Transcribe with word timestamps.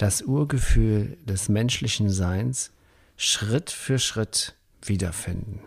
das 0.00 0.22
Urgefühl 0.22 1.18
des 1.26 1.50
menschlichen 1.50 2.08
Seins 2.08 2.72
Schritt 3.18 3.70
für 3.70 3.98
Schritt 3.98 4.56
wiederfinden. 4.82 5.60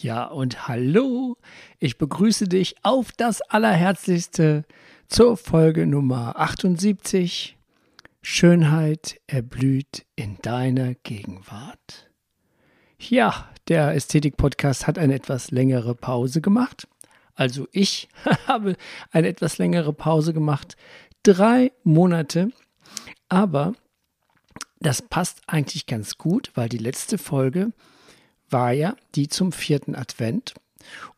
Ja, 0.00 0.24
und 0.24 0.66
hallo, 0.66 1.36
ich 1.78 1.96
begrüße 1.96 2.48
dich 2.48 2.74
auf 2.82 3.12
das 3.12 3.42
Allerherzlichste 3.42 4.64
zur 5.06 5.36
Folge 5.36 5.86
Nummer 5.86 6.36
78. 6.40 7.56
Schönheit 8.20 9.20
erblüht 9.28 10.04
in 10.16 10.38
deiner 10.42 10.94
Gegenwart. 10.96 12.10
Ja, 12.98 13.48
der 13.68 13.94
Ästhetik-Podcast 13.94 14.88
hat 14.88 14.98
eine 14.98 15.14
etwas 15.14 15.52
längere 15.52 15.94
Pause 15.94 16.40
gemacht. 16.40 16.88
Also 17.36 17.68
ich 17.70 18.08
habe 18.48 18.76
eine 19.12 19.28
etwas 19.28 19.58
längere 19.58 19.92
Pause 19.92 20.32
gemacht. 20.32 20.76
Drei 21.22 21.70
Monate. 21.84 22.50
Aber 23.28 23.74
das 24.80 25.02
passt 25.02 25.42
eigentlich 25.46 25.86
ganz 25.86 26.18
gut, 26.18 26.50
weil 26.54 26.68
die 26.68 26.78
letzte 26.78 27.18
Folge 27.18 27.72
war 28.48 28.72
ja 28.72 28.96
die 29.14 29.28
zum 29.28 29.52
vierten 29.52 29.94
Advent. 29.94 30.54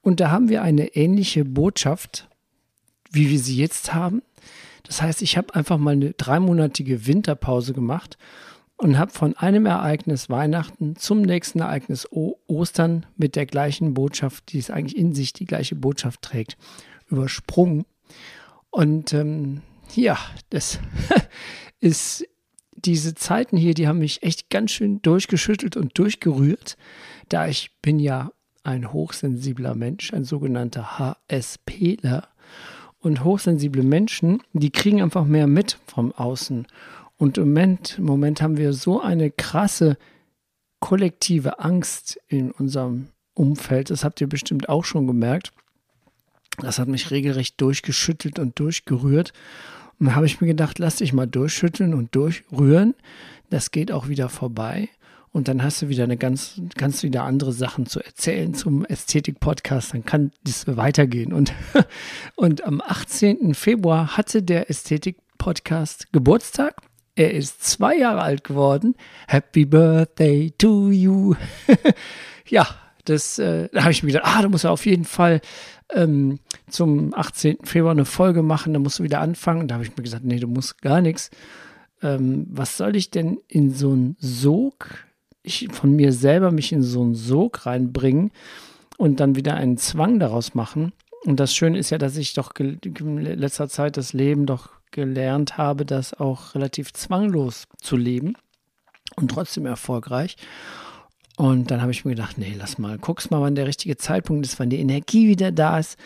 Und 0.00 0.20
da 0.20 0.30
haben 0.30 0.48
wir 0.48 0.62
eine 0.62 0.94
ähnliche 0.96 1.44
Botschaft, 1.44 2.28
wie 3.10 3.28
wir 3.28 3.38
sie 3.38 3.56
jetzt 3.56 3.92
haben. 3.94 4.22
Das 4.84 5.02
heißt, 5.02 5.20
ich 5.22 5.36
habe 5.36 5.54
einfach 5.54 5.76
mal 5.76 5.92
eine 5.92 6.12
dreimonatige 6.12 7.06
Winterpause 7.06 7.74
gemacht 7.74 8.16
und 8.76 8.96
habe 8.96 9.10
von 9.10 9.36
einem 9.36 9.66
Ereignis 9.66 10.30
Weihnachten 10.30 10.96
zum 10.96 11.20
nächsten 11.20 11.60
Ereignis 11.60 12.06
o 12.10 12.38
Ostern 12.46 13.04
mit 13.16 13.36
der 13.36 13.44
gleichen 13.44 13.92
Botschaft, 13.92 14.52
die 14.52 14.58
es 14.58 14.70
eigentlich 14.70 14.96
in 14.96 15.14
sich 15.14 15.32
die 15.32 15.44
gleiche 15.44 15.74
Botschaft 15.74 16.22
trägt, 16.22 16.56
übersprungen. 17.08 17.84
Und 18.70 19.12
ähm, 19.12 19.62
ja, 19.94 20.16
das 20.50 20.78
ist 21.80 22.26
diese 22.76 23.14
Zeiten 23.14 23.56
hier, 23.56 23.74
die 23.74 23.88
haben 23.88 23.98
mich 23.98 24.22
echt 24.22 24.50
ganz 24.50 24.70
schön 24.72 25.02
durchgeschüttelt 25.02 25.76
und 25.76 25.98
durchgerührt, 25.98 26.76
da 27.28 27.48
ich 27.48 27.72
bin 27.82 27.98
ja 27.98 28.30
ein 28.62 28.92
hochsensibler 28.92 29.74
Mensch, 29.74 30.12
ein 30.12 30.24
sogenannter 30.24 30.98
HSPler. 30.98 32.28
Und 33.00 33.22
hochsensible 33.22 33.84
Menschen, 33.84 34.42
die 34.52 34.70
kriegen 34.70 35.00
einfach 35.00 35.24
mehr 35.24 35.46
mit 35.46 35.78
vom 35.86 36.10
Außen. 36.12 36.66
Und 37.16 37.38
im 37.38 37.44
Moment, 37.44 37.96
im 37.98 38.04
Moment 38.04 38.42
haben 38.42 38.56
wir 38.56 38.72
so 38.72 39.00
eine 39.00 39.30
krasse 39.30 39.96
kollektive 40.80 41.60
Angst 41.60 42.20
in 42.26 42.50
unserem 42.50 43.08
Umfeld. 43.34 43.90
Das 43.90 44.04
habt 44.04 44.20
ihr 44.20 44.28
bestimmt 44.28 44.68
auch 44.68 44.84
schon 44.84 45.06
gemerkt. 45.06 45.52
Das 46.58 46.78
hat 46.78 46.88
mich 46.88 47.12
regelrecht 47.12 47.60
durchgeschüttelt 47.60 48.38
und 48.38 48.58
durchgerührt. 48.58 49.32
Und 49.98 50.06
da 50.06 50.14
habe 50.14 50.26
ich 50.26 50.41
mir 50.41 50.47
gedacht, 50.47 50.78
lass 50.78 50.97
dich 50.97 51.12
mal 51.12 51.26
durchschütteln 51.26 51.94
und 51.94 52.14
durchrühren. 52.14 52.94
Das 53.50 53.70
geht 53.70 53.91
auch 53.91 54.09
wieder 54.09 54.28
vorbei. 54.28 54.88
Und 55.31 55.48
dann 55.48 55.62
hast 55.62 55.82
du 55.82 55.88
wieder 55.88 56.04
eine 56.04 56.16
ganz, 56.16 56.60
ganz 56.76 57.03
wieder 57.03 57.25
andere 57.25 57.53
Sachen 57.53 57.86
zu 57.86 58.00
erzählen 58.00 58.54
zum 58.54 58.84
Ästhetik-Podcast. 58.84 59.94
Dann 59.94 60.04
kann 60.04 60.32
das 60.44 60.66
weitergehen. 60.66 61.32
Und, 61.32 61.53
und 62.36 62.64
am 62.64 62.81
18. 62.81 63.54
Februar 63.54 64.16
hatte 64.16 64.42
der 64.42 64.70
Ästhetik-Podcast 64.70 66.12
Geburtstag. 66.12 66.76
Er 67.15 67.34
ist 67.34 67.65
zwei 67.65 67.97
Jahre 67.97 68.22
alt 68.22 68.44
geworden. 68.44 68.94
Happy 69.26 69.65
Birthday 69.65 70.53
to 70.56 70.91
you. 70.91 71.34
ja, 72.48 72.66
das, 73.04 73.38
äh, 73.38 73.69
da 73.72 73.82
habe 73.82 73.92
ich 73.92 74.03
mir 74.03 74.12
gedacht, 74.12 74.26
ah, 74.26 74.42
da 74.42 74.48
muss 74.48 74.65
er 74.65 74.70
auf 74.70 74.86
jeden 74.86 75.04
Fall 75.04 75.41
ähm, 75.94 76.38
zum 76.69 77.15
18. 77.15 77.59
Februar 77.62 77.93
eine 77.93 78.04
Folge 78.04 78.43
machen, 78.43 78.72
da 78.72 78.78
musst 78.78 78.99
du 78.99 79.03
wieder 79.03 79.21
anfangen. 79.21 79.69
Da 79.69 79.75
habe 79.75 79.84
ich 79.84 79.97
mir 79.97 80.03
gesagt, 80.03 80.25
nee, 80.25 80.38
du 80.38 80.49
musst 80.49 80.82
gar 80.82 81.00
nichts. 81.00 81.31
Ähm, 82.03 82.47
was 82.50 82.76
soll 82.76 82.97
ich 82.97 83.10
denn 83.10 83.38
in 83.49 83.72
so 83.72 83.93
einen 83.93 84.16
Sog, 84.21 85.06
ich 85.43 85.69
von 85.72 85.94
mir 85.94 86.12
selber 86.12 86.50
mich 86.50 86.72
in 86.72 86.82
so 86.82 87.03
einen 87.03 87.15
Sog 87.15 87.66
reinbringen 87.66 88.31
und 88.97 89.21
dann 89.21 89.37
wieder 89.37 89.54
einen 89.54 89.78
Zwang 89.78 90.19
daraus 90.19 90.54
machen? 90.54 90.93
Und 91.25 91.41
das 91.41 91.54
Schöne 91.54 91.78
ist 91.78 91.91
ja, 91.91 91.98
dass 91.98 92.16
ich 92.16 92.34
doch 92.34 92.53
in 92.56 93.19
letzter 93.19 93.69
Zeit 93.69 93.97
das 93.97 94.12
Leben 94.12 94.47
doch 94.47 94.71
gelernt 94.91 95.59
habe, 95.59 95.84
das 95.84 96.15
auch 96.15 96.54
relativ 96.54 96.93
zwanglos 96.93 97.65
zu 97.78 97.97
leben 97.97 98.34
und 99.16 99.31
trotzdem 99.31 99.66
erfolgreich. 99.66 100.37
Und 101.38 101.71
dann 101.71 101.81
habe 101.81 101.93
ich 101.93 102.04
mir 102.04 102.16
gedacht, 102.16 102.37
nee, 102.37 102.53
lass 102.59 102.78
mal, 102.78 102.99
guck's 102.99 103.31
mal, 103.31 103.41
wann 103.41 103.54
der 103.54 103.69
richtige 103.69 103.97
Zeitpunkt 103.97 104.44
ist, 104.44 104.59
wann 104.59 104.71
die 104.71 104.81
Energie 104.81 105.28
wieder 105.28 105.53
da 105.53 105.78
ist. 105.78 105.97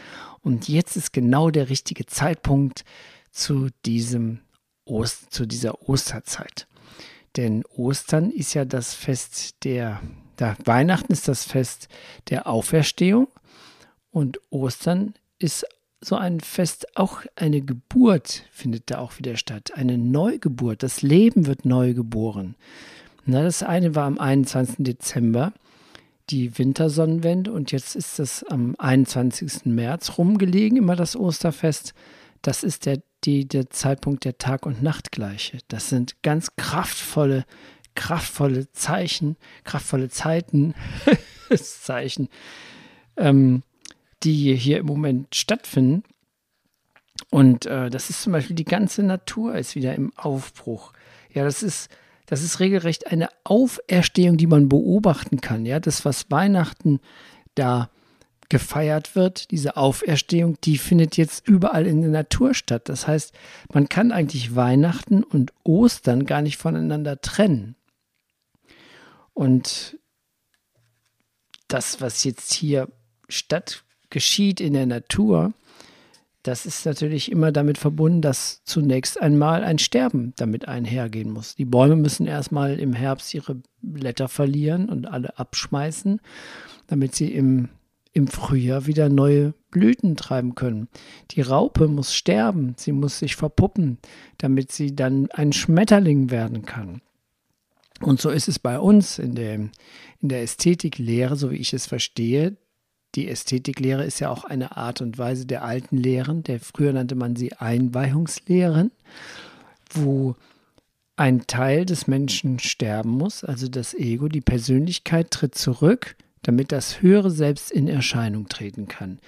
Und 0.43 0.69
jetzt 0.69 0.95
ist 0.95 1.15
genau 1.15 1.49
der 1.49 1.71
richtige 1.71 2.05
Zeitpunkt 2.05 2.85
zu 3.31 3.71
diesem 3.87 4.41
Ost, 4.85 5.33
zu 5.33 5.47
dieser 5.47 5.89
Osterzeit. 5.89 6.69
Denn 7.39 7.65
Ostern 7.75 8.31
ist 8.31 8.53
ja 8.53 8.67
das 8.67 8.93
Fest 8.93 9.65
der, 9.65 10.03
der 10.39 10.55
Weihnachten 10.67 11.15
ist 11.15 11.29
das 11.29 11.45
Fest 11.45 11.89
der 12.29 12.47
Auferstehung 12.47 13.29
und 14.11 14.39
Ostern 14.51 15.15
ist 15.39 15.65
so 16.03 16.17
ein 16.17 16.41
Fest, 16.41 16.95
auch 16.95 17.23
eine 17.37 17.63
Geburt 17.63 18.45
findet 18.51 18.91
da 18.91 18.99
auch 18.99 19.19
wieder 19.19 19.39
statt, 19.39 19.73
eine 19.77 19.97
Neugeburt. 19.97 20.83
Das 20.83 21.01
Leben 21.01 21.47
wird 21.47 21.65
neu 21.65 21.95
geboren. 21.95 22.55
Na, 23.25 23.43
das 23.43 23.63
eine 23.63 23.95
war 23.95 24.07
am 24.07 24.19
21. 24.19 24.77
Dezember, 24.79 25.53
die 26.31 26.59
Wintersonnenwende, 26.59 27.53
und 27.53 27.71
jetzt 27.71 27.95
ist 27.95 28.19
es 28.19 28.43
am 28.45 28.75
21. 28.79 29.67
März 29.67 30.19
rumgelegen, 30.19 30.77
immer 30.77 30.97
das 30.97 31.15
Osterfest. 31.17 31.95
Das 32.43 32.65
ist 32.65 32.87
der, 32.87 33.01
die, 33.25 33.47
der 33.47 33.71
Zeitpunkt 33.71 34.25
der 34.25 34.39
Tag- 34.39 34.67
und 34.67 34.83
Nachtgleiche. 34.83 35.59
Das 35.69 35.89
sind 35.89 36.23
ganz 36.23 36.57
kraftvolle, 36.57 37.45
kraftvolle 37.95 38.71
Zeichen, 38.73 39.37
kraftvolle 39.63 40.09
Zeiten, 40.09 40.75
Zeichen, 41.55 42.29
ähm, 43.17 43.63
die 44.25 44.55
hier 44.57 44.79
im 44.79 44.87
Moment 44.87 45.35
stattfinden. 45.35 46.03
Und 47.31 47.67
äh, 47.67 47.89
das 47.89 48.11
ist 48.11 48.23
zum 48.23 48.33
Beispiel 48.33 48.57
die 48.57 48.65
ganze 48.65 49.05
Natur 49.05 49.55
ist 49.55 49.77
wieder 49.77 49.95
im 49.95 50.13
Aufbruch. 50.17 50.93
Ja, 51.33 51.45
das 51.45 51.63
ist 51.63 51.89
das 52.33 52.43
ist 52.43 52.61
regelrecht 52.61 53.09
eine 53.09 53.29
Auferstehung, 53.45 54.39
die 54.39 54.47
man 54.47 54.71
beobachten 54.71 55.43
kann. 55.43 55.67
Ja, 55.67 55.81
das, 55.81 56.07
was 56.07 56.31
Weihnachten 56.31 56.99
da 57.57 57.91
gefeiert 58.49 59.15
wird, 59.15 59.51
diese 59.51 59.77
Auferstehung, 59.77 60.57
die 60.65 60.79
findet 60.79 61.19
jetzt 61.19 61.47
überall 61.47 61.87
in 61.87 62.01
der 62.01 62.09
Natur 62.09 62.55
statt. 62.55 62.89
Das 62.89 63.07
heißt, 63.07 63.35
man 63.75 63.91
kann 63.91 64.13
eigentlich 64.13 64.57
Weihnachten 64.57 65.23
und 65.23 65.53
Ostern 65.63 66.25
gar 66.25 66.41
nicht 66.41 66.57
voneinander 66.57 67.21
trennen. 67.21 67.77
Und 69.35 69.99
das, 71.69 72.01
was 72.01 72.25
jetzt 72.25 72.55
hier 72.55 72.89
statt 73.29 73.85
geschieht 74.09 74.59
in 74.59 74.73
der 74.73 74.87
Natur, 74.87 75.53
das 76.43 76.67
ist 76.67 76.85
natürlich 76.87 77.31
immer 77.31 77.53
damit 77.53 77.79
verbunden, 77.79 78.21
dass 78.21 78.63
zunächst 78.65 79.21
einmal 79.21 79.63
ein 79.63 79.79
Sterben 79.79 80.33
damit 80.37 80.67
einhergehen 80.67 81.31
muss. 81.31 81.55
Die 81.55 81.65
Bäume 81.65 81.95
müssen 81.95 82.27
erstmal 82.27 82.81
im 82.81 82.95
Herbst 82.95 83.33
ihre 83.33 83.63
Blätter 83.81 84.29
verlieren 84.29 84.89
und 84.89 85.07
alle 85.07 85.39
abschmeißen, 85.39 86.21
damit 86.89 87.15
sie 87.15 87.33
im, 87.33 87.69
im 88.13 88.27
Frühjahr 88.27 88.87
wieder 88.87 89.09
neue 89.09 89.55
Blüten 89.71 90.17
treiben 90.17 90.57
können. 90.57 90.89
Die 91.31 91.43
Raupe 91.43 91.87
muss 91.87 92.15
sterben, 92.15 92.75
sie 92.77 92.93
muss 92.93 93.21
sich 93.21 93.37
verpuppen, 93.37 93.99
damit 94.39 94.73
sie 94.73 94.97
dann 94.97 95.31
ein 95.31 95.53
Schmetterling 95.53 96.31
werden 96.31 96.63
kann. 96.63 97.03
Und 98.01 98.21
so 98.21 98.31
ist 98.31 98.49
es 98.49 98.59
bei 98.59 98.81
uns 98.81 99.21
in 99.21 99.37
der, 99.37 99.55
in 99.55 100.29
der 100.29 100.43
Ästhetiklehre, 100.43 101.37
so 101.37 101.53
wie 101.53 101.57
ich 101.57 101.73
es 101.73 101.87
verstehe, 101.87 102.57
die 103.15 103.29
Ästhetiklehre 103.29 104.05
ist 104.05 104.21
ja 104.21 104.31
auch 104.31 104.45
eine 104.45 104.77
Art 104.77 105.01
und 105.01 105.19
Weise 105.19 105.47
der 105.47 105.65
alten 105.65 105.97
Lehren, 105.97 106.43
der 106.43 106.61
früher 106.61 106.93
nannte 106.93 107.15
man 107.15 107.37
sie 107.37 107.53
Einweihungslehren, 107.53 108.91
wo 109.91 110.35
ein 111.17 111.47
Teil 111.47 111.85
des 111.85 112.07
Menschen 112.07 112.59
sterben 112.59 113.11
muss, 113.11 113.45
also 113.45 113.69
das 113.69 113.95
Ego, 113.95 114.29
die 114.29 114.41
Persönlichkeit 114.41 115.31
tritt 115.31 115.55
zurück, 115.55 116.17
damit 116.43 116.73
das 116.73 117.03
höhere 117.03 117.31
Selbst 117.31 117.71
in 117.71 117.87
Erscheinung 117.87 118.49
treten 118.49 118.89
kann. 118.89 119.19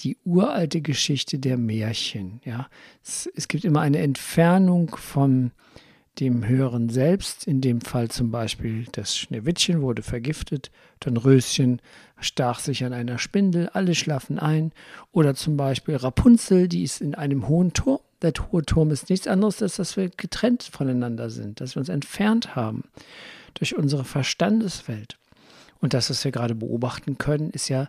Die 0.00 0.16
uralte 0.24 0.80
Geschichte 0.80 1.38
der 1.38 1.58
Märchen, 1.58 2.40
ja. 2.44 2.68
Es, 3.04 3.28
es 3.34 3.48
gibt 3.48 3.64
immer 3.64 3.80
eine 3.80 3.98
Entfernung 3.98 4.96
vom 4.96 5.50
dem 6.20 6.46
höheren 6.46 6.88
Selbst, 6.88 7.46
in 7.46 7.60
dem 7.60 7.80
Fall 7.80 8.08
zum 8.08 8.30
Beispiel 8.30 8.86
das 8.92 9.16
Schneewittchen 9.16 9.80
wurde 9.80 10.02
vergiftet, 10.02 10.70
dann 11.00 11.16
Röschen 11.16 11.80
stach 12.20 12.60
sich 12.60 12.84
an 12.84 12.92
einer 12.92 13.18
Spindel, 13.18 13.68
alle 13.70 13.94
schlafen 13.94 14.38
ein, 14.38 14.72
oder 15.10 15.34
zum 15.34 15.56
Beispiel 15.56 15.96
Rapunzel, 15.96 16.68
die 16.68 16.82
ist 16.82 17.00
in 17.00 17.14
einem 17.14 17.48
hohen 17.48 17.72
Turm. 17.72 18.00
Der 18.20 18.32
hohe 18.52 18.62
Turm 18.64 18.90
ist 18.90 19.10
nichts 19.10 19.26
anderes, 19.26 19.62
als 19.62 19.76
dass 19.76 19.96
wir 19.96 20.10
getrennt 20.10 20.62
voneinander 20.62 21.30
sind, 21.30 21.60
dass 21.60 21.74
wir 21.74 21.80
uns 21.80 21.88
entfernt 21.88 22.54
haben 22.54 22.84
durch 23.54 23.76
unsere 23.76 24.04
Verstandeswelt. 24.04 25.18
Und 25.80 25.94
das, 25.94 26.10
was 26.10 26.24
wir 26.24 26.30
gerade 26.30 26.54
beobachten 26.54 27.18
können, 27.18 27.50
ist 27.50 27.68
ja 27.68 27.88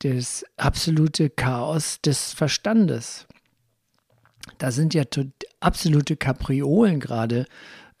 das 0.00 0.44
absolute 0.56 1.30
Chaos 1.30 2.00
des 2.02 2.34
Verstandes. 2.34 3.26
Da 4.58 4.70
sind 4.70 4.94
ja 4.94 5.04
absolute 5.60 6.16
Kapriolen 6.16 7.00
gerade 7.00 7.46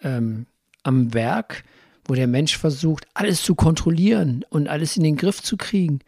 ähm, 0.02 0.46
am 0.82 1.14
Werk, 1.14 1.64
wo 2.04 2.14
der 2.14 2.26
Mensch 2.26 2.58
versucht, 2.58 3.06
alles 3.14 3.42
zu 3.42 3.54
kontrollieren 3.54 4.44
und 4.50 4.68
alles 4.68 4.96
in 4.96 5.04
den 5.04 5.16
Griff 5.16 5.42
zu 5.42 5.56
kriegen. 5.56 6.00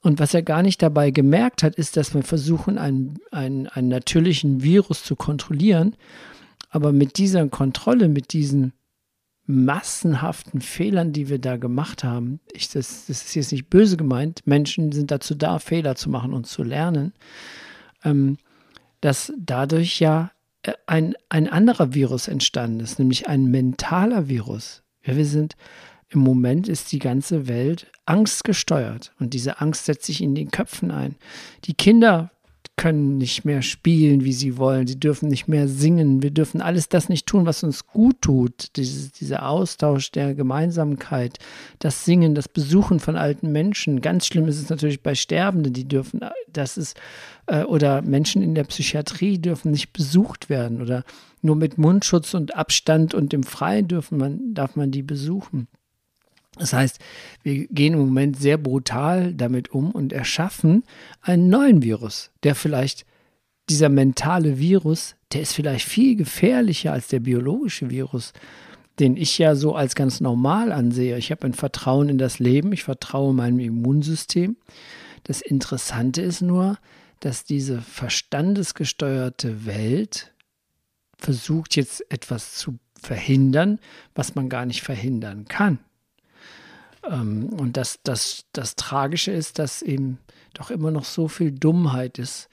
Und 0.00 0.20
was 0.20 0.34
er 0.34 0.42
gar 0.42 0.62
nicht 0.62 0.82
dabei 0.82 1.10
gemerkt 1.10 1.62
hat, 1.62 1.76
ist, 1.76 1.96
dass 1.96 2.14
wir 2.14 2.22
versuchen, 2.22 2.78
einen, 2.78 3.18
einen, 3.30 3.66
einen 3.68 3.88
natürlichen 3.88 4.62
Virus 4.62 5.02
zu 5.02 5.16
kontrollieren. 5.16 5.96
Aber 6.70 6.92
mit 6.92 7.18
dieser 7.18 7.48
Kontrolle, 7.48 8.08
mit 8.08 8.32
diesen 8.32 8.74
massenhaften 9.46 10.60
Fehlern, 10.60 11.12
die 11.12 11.28
wir 11.28 11.38
da 11.38 11.56
gemacht 11.56 12.04
haben, 12.04 12.40
ich, 12.52 12.68
das, 12.68 13.06
das 13.06 13.24
ist 13.24 13.34
jetzt 13.34 13.52
nicht 13.52 13.68
böse 13.68 13.96
gemeint, 13.96 14.46
Menschen 14.46 14.92
sind 14.92 15.10
dazu 15.10 15.34
da, 15.34 15.58
Fehler 15.58 15.96
zu 15.96 16.10
machen 16.10 16.32
und 16.32 16.46
zu 16.46 16.62
lernen, 16.62 17.12
ähm, 18.04 18.38
dass 19.04 19.34
dadurch 19.38 20.00
ja 20.00 20.30
äh, 20.62 20.72
ein, 20.86 21.14
ein 21.28 21.46
anderer 21.46 21.92
Virus 21.92 22.26
entstanden 22.26 22.80
ist, 22.80 22.98
nämlich 22.98 23.28
ein 23.28 23.44
mentaler 23.44 24.28
Virus. 24.28 24.82
Ja, 25.04 25.14
wir 25.14 25.26
sind, 25.26 25.56
im 26.08 26.20
Moment 26.20 26.68
ist 26.68 26.90
die 26.90 27.00
ganze 27.00 27.46
Welt 27.46 27.86
angstgesteuert 28.06 29.12
und 29.20 29.34
diese 29.34 29.60
Angst 29.60 29.84
setzt 29.84 30.06
sich 30.06 30.22
in 30.22 30.34
den 30.34 30.50
Köpfen 30.50 30.90
ein. 30.90 31.16
Die 31.64 31.74
Kinder 31.74 32.30
können 32.76 33.18
nicht 33.18 33.44
mehr 33.44 33.62
spielen, 33.62 34.24
wie 34.24 34.32
sie 34.32 34.58
wollen. 34.58 34.86
Sie 34.86 34.98
dürfen 34.98 35.28
nicht 35.28 35.46
mehr 35.46 35.68
singen. 35.68 36.22
Wir 36.22 36.30
dürfen 36.30 36.60
alles 36.60 36.88
das 36.88 37.08
nicht 37.08 37.26
tun, 37.26 37.46
was 37.46 37.62
uns 37.62 37.86
gut 37.86 38.20
tut. 38.20 38.76
Dieses, 38.76 39.12
dieser 39.12 39.48
Austausch 39.48 40.10
der 40.10 40.34
Gemeinsamkeit, 40.34 41.38
das 41.78 42.04
Singen, 42.04 42.34
das 42.34 42.48
Besuchen 42.48 43.00
von 43.00 43.16
alten 43.16 43.52
Menschen. 43.52 44.00
Ganz 44.00 44.26
schlimm 44.26 44.48
ist 44.48 44.60
es 44.60 44.68
natürlich 44.68 45.02
bei 45.02 45.14
Sterbenden, 45.14 45.72
die 45.72 45.86
dürfen, 45.86 46.20
das 46.52 46.76
ist, 46.76 46.98
äh, 47.46 47.62
oder 47.62 48.02
Menschen 48.02 48.42
in 48.42 48.54
der 48.54 48.64
Psychiatrie 48.64 49.38
dürfen 49.38 49.70
nicht 49.70 49.92
besucht 49.92 50.48
werden 50.48 50.82
oder 50.82 51.04
nur 51.42 51.56
mit 51.56 51.78
Mundschutz 51.78 52.34
und 52.34 52.56
Abstand 52.56 53.14
und 53.14 53.32
im 53.32 53.44
Freien 53.44 53.86
dürfen 53.86 54.18
man, 54.18 54.54
darf 54.54 54.76
man 54.76 54.90
die 54.90 55.02
besuchen. 55.02 55.68
Das 56.58 56.72
heißt, 56.72 56.98
wir 57.42 57.66
gehen 57.66 57.94
im 57.94 58.00
Moment 58.00 58.38
sehr 58.38 58.58
brutal 58.58 59.34
damit 59.34 59.72
um 59.72 59.90
und 59.90 60.12
erschaffen 60.12 60.84
einen 61.20 61.48
neuen 61.48 61.82
Virus, 61.82 62.30
der 62.42 62.54
vielleicht 62.54 63.04
dieser 63.68 63.88
mentale 63.88 64.58
Virus, 64.58 65.16
der 65.32 65.40
ist 65.40 65.54
vielleicht 65.54 65.88
viel 65.88 66.16
gefährlicher 66.16 66.92
als 66.92 67.08
der 67.08 67.20
biologische 67.20 67.90
Virus, 67.90 68.32
den 69.00 69.16
ich 69.16 69.38
ja 69.38 69.56
so 69.56 69.74
als 69.74 69.94
ganz 69.94 70.20
normal 70.20 70.70
ansehe. 70.70 71.18
Ich 71.18 71.30
habe 71.30 71.46
ein 71.46 71.54
Vertrauen 71.54 72.08
in 72.08 72.18
das 72.18 72.38
Leben, 72.38 72.72
ich 72.72 72.84
vertraue 72.84 73.34
meinem 73.34 73.58
Immunsystem. 73.58 74.56
Das 75.24 75.40
Interessante 75.40 76.22
ist 76.22 76.42
nur, 76.42 76.78
dass 77.20 77.44
diese 77.44 77.80
verstandesgesteuerte 77.80 79.66
Welt 79.66 80.32
versucht 81.16 81.74
jetzt 81.74 82.04
etwas 82.10 82.54
zu 82.54 82.78
verhindern, 83.00 83.80
was 84.14 84.34
man 84.34 84.48
gar 84.48 84.66
nicht 84.66 84.82
verhindern 84.82 85.46
kann. 85.46 85.78
Ähm, 87.10 87.48
und 87.50 87.76
das, 87.76 88.00
das, 88.02 88.44
das 88.52 88.76
Tragische 88.76 89.32
ist, 89.32 89.58
dass 89.58 89.82
eben 89.82 90.18
doch 90.54 90.70
immer 90.70 90.90
noch 90.90 91.04
so 91.04 91.28
viel 91.28 91.52
Dummheit 91.52 92.18
ist, 92.18 92.48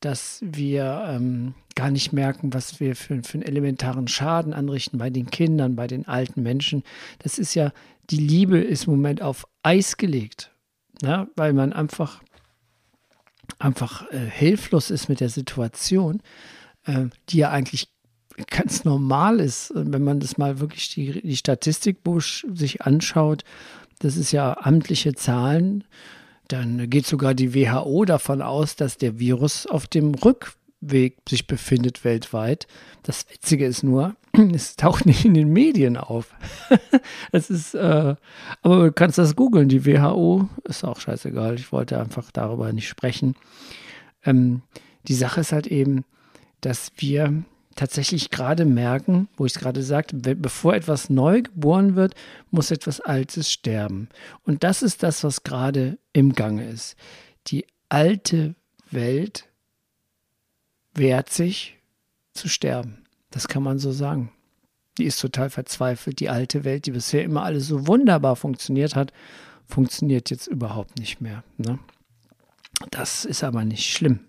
dass 0.00 0.38
wir 0.42 1.04
ähm, 1.08 1.54
gar 1.74 1.90
nicht 1.90 2.12
merken, 2.12 2.52
was 2.54 2.80
wir 2.80 2.96
für, 2.96 3.22
für 3.22 3.34
einen 3.34 3.42
elementaren 3.42 4.08
Schaden 4.08 4.54
anrichten 4.54 4.98
bei 4.98 5.10
den 5.10 5.30
Kindern, 5.30 5.76
bei 5.76 5.86
den 5.86 6.08
alten 6.08 6.42
Menschen. 6.42 6.82
Das 7.18 7.38
ist 7.38 7.54
ja, 7.54 7.72
die 8.08 8.16
Liebe 8.16 8.58
ist 8.58 8.86
im 8.86 8.94
Moment 8.94 9.22
auf 9.22 9.46
Eis 9.62 9.96
gelegt, 9.96 10.52
ne? 11.02 11.28
weil 11.36 11.52
man 11.52 11.72
einfach, 11.72 12.22
einfach 13.58 14.10
äh, 14.10 14.18
hilflos 14.18 14.90
ist 14.90 15.08
mit 15.08 15.20
der 15.20 15.28
Situation, 15.28 16.22
äh, 16.86 17.06
die 17.28 17.38
ja 17.38 17.50
eigentlich 17.50 17.88
ganz 18.46 18.84
normal 18.84 19.38
ist, 19.38 19.72
wenn 19.74 20.02
man 20.02 20.18
das 20.20 20.38
mal 20.38 20.60
wirklich 20.60 20.88
die, 20.94 21.20
die 21.20 21.36
Statistikbuch 21.36 22.22
sich 22.22 22.82
anschaut 22.82 23.44
das 24.00 24.16
ist 24.16 24.32
ja 24.32 24.56
amtliche 24.58 25.14
Zahlen, 25.14 25.84
dann 26.48 26.90
geht 26.90 27.06
sogar 27.06 27.34
die 27.34 27.54
WHO 27.54 28.04
davon 28.04 28.42
aus, 28.42 28.74
dass 28.74 28.98
der 28.98 29.20
Virus 29.20 29.66
auf 29.66 29.86
dem 29.86 30.14
Rückweg 30.14 31.18
sich 31.28 31.46
befindet 31.46 32.02
weltweit. 32.04 32.66
Das 33.04 33.26
Witzige 33.30 33.66
ist 33.66 33.84
nur, 33.84 34.16
es 34.52 34.74
taucht 34.74 35.06
nicht 35.06 35.24
in 35.24 35.34
den 35.34 35.52
Medien 35.52 35.96
auf. 35.96 36.34
es 37.32 37.50
ist, 37.50 37.74
äh, 37.74 38.16
aber 38.62 38.84
du 38.84 38.92
kannst 38.92 39.18
das 39.18 39.36
googeln. 39.36 39.68
Die 39.68 39.86
WHO 39.86 40.48
ist 40.64 40.82
auch 40.82 40.98
scheißegal. 40.98 41.54
Ich 41.54 41.70
wollte 41.70 42.00
einfach 42.00 42.32
darüber 42.32 42.72
nicht 42.72 42.88
sprechen. 42.88 43.36
Ähm, 44.24 44.62
die 45.06 45.14
Sache 45.14 45.42
ist 45.42 45.52
halt 45.52 45.68
eben, 45.68 46.04
dass 46.60 46.90
wir 46.96 47.44
tatsächlich 47.76 48.30
gerade 48.30 48.64
merken, 48.64 49.28
wo 49.36 49.46
ich 49.46 49.54
es 49.54 49.58
gerade 49.58 49.82
sagte, 49.82 50.16
bevor 50.16 50.74
etwas 50.74 51.10
neu 51.10 51.42
geboren 51.42 51.94
wird, 51.96 52.14
muss 52.50 52.70
etwas 52.70 53.00
Altes 53.00 53.50
sterben. 53.50 54.08
Und 54.44 54.64
das 54.64 54.82
ist 54.82 55.02
das, 55.02 55.24
was 55.24 55.42
gerade 55.42 55.98
im 56.12 56.34
Gange 56.34 56.68
ist. 56.68 56.96
Die 57.46 57.66
alte 57.88 58.54
Welt 58.90 59.48
wehrt 60.94 61.30
sich 61.30 61.78
zu 62.32 62.48
sterben. 62.48 63.04
Das 63.30 63.48
kann 63.48 63.62
man 63.62 63.78
so 63.78 63.92
sagen. 63.92 64.32
Die 64.98 65.04
ist 65.04 65.20
total 65.20 65.50
verzweifelt. 65.50 66.20
Die 66.20 66.28
alte 66.28 66.64
Welt, 66.64 66.86
die 66.86 66.90
bisher 66.90 67.24
immer 67.24 67.44
alles 67.44 67.66
so 67.68 67.86
wunderbar 67.86 68.36
funktioniert 68.36 68.96
hat, 68.96 69.12
funktioniert 69.66 70.30
jetzt 70.30 70.48
überhaupt 70.48 70.98
nicht 70.98 71.20
mehr. 71.20 71.44
Ne? 71.56 71.78
Das 72.90 73.24
ist 73.24 73.44
aber 73.44 73.64
nicht 73.64 73.92
schlimm. 73.92 74.20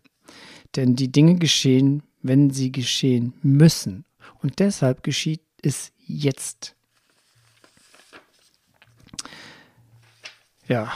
Denn 0.76 0.96
die 0.96 1.12
Dinge 1.12 1.36
geschehen, 1.36 2.04
wenn 2.24 2.50
sie 2.50 2.72
geschehen 2.72 3.34
müssen. 3.42 4.06
Und 4.42 4.60
deshalb 4.60 5.04
geschieht 5.04 5.42
es 5.62 5.92
jetzt. 5.98 6.76
Ja, 10.68 10.92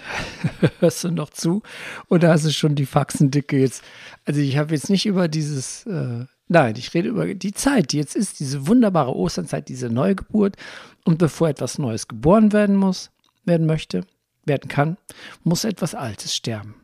hörst 0.80 1.04
du 1.04 1.10
noch 1.10 1.30
zu? 1.30 1.62
Oder 2.08 2.30
hast 2.30 2.44
du 2.44 2.52
schon 2.52 2.74
die 2.74 2.86
Faxendicke 2.86 3.58
jetzt? 3.58 3.82
Also 4.24 4.40
ich 4.40 4.56
habe 4.56 4.74
jetzt 4.74 4.90
nicht 4.90 5.06
über 5.06 5.28
dieses, 5.28 5.86
äh, 5.86 6.26
nein, 6.48 6.74
ich 6.76 6.94
rede 6.94 7.08
über 7.08 7.34
die 7.34 7.52
Zeit, 7.52 7.92
die 7.92 7.96
jetzt 7.96 8.14
ist, 8.14 8.40
diese 8.40 8.66
wunderbare 8.66 9.14
Osternzeit, 9.14 9.68
diese 9.68 9.88
Neugeburt. 9.88 10.56
Und 11.04 11.18
bevor 11.18 11.48
etwas 11.48 11.78
Neues 11.78 12.06
geboren 12.06 12.52
werden 12.52 12.76
muss, 12.76 13.10
werden 13.44 13.66
möchte, 13.66 14.06
werden 14.44 14.68
kann, 14.68 14.96
muss 15.42 15.64
etwas 15.64 15.94
Altes 15.94 16.34
sterben 16.34 16.81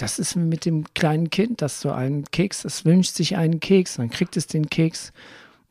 das 0.00 0.18
ist 0.18 0.34
mit 0.34 0.64
dem 0.64 0.84
kleinen 0.94 1.30
Kind, 1.30 1.60
das 1.62 1.80
so 1.80 1.92
einen 1.92 2.24
Keks, 2.24 2.64
es 2.64 2.84
wünscht 2.84 3.14
sich 3.14 3.36
einen 3.36 3.60
Keks, 3.60 3.96
dann 3.96 4.10
kriegt 4.10 4.36
es 4.36 4.46
den 4.46 4.70
Keks 4.70 5.12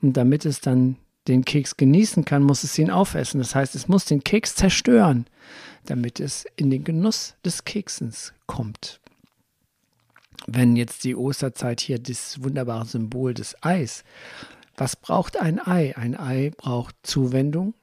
und 0.01 0.13
damit 0.13 0.45
es 0.45 0.62
dann 0.62 0.98
den 1.27 1.45
Keks 1.45 1.77
genießen 1.77 2.25
kann, 2.25 2.43
muss 2.43 2.63
es 2.63 2.77
ihn 2.77 2.91
aufessen. 2.91 3.39
Das 3.39 3.55
heißt, 3.55 3.75
es 3.75 3.88
muss 3.88 4.05
den 4.05 4.24
Keks 4.24 4.55
zerstören, 4.55 5.25
damit 5.86 6.19
es 6.19 6.45
in 6.55 6.69
den 6.69 6.83
Genuss 6.83 7.36
des 7.43 7.65
Keksens 7.65 8.33
kommt. 8.45 9.00
Wenn 10.48 10.75
jetzt 10.75 11.03
die 11.03 11.15
Osterzeit 11.15 11.81
hier 11.81 12.00
das 12.00 12.41
wunderbare 12.43 12.86
Symbol 12.86 13.33
des 13.33 13.55
Eis, 13.63 14.03
was 14.77 14.95
braucht 14.95 15.38
ein 15.38 15.59
Ei? 15.59 15.95
Ein 15.98 16.17
Ei 16.17 16.51
braucht 16.55 16.95
Zuwendung, 17.03 17.74